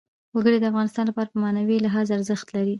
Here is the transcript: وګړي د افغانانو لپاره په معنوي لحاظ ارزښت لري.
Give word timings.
وګړي 0.35 0.57
د 0.59 0.65
افغانانو 0.69 1.09
لپاره 1.09 1.31
په 1.31 1.37
معنوي 1.43 1.77
لحاظ 1.85 2.07
ارزښت 2.17 2.47
لري. 2.55 2.69